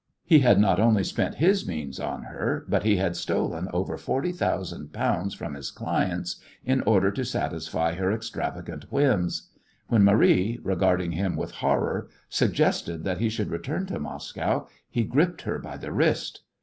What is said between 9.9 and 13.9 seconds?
Marie, regarding him with horror, suggested that he should return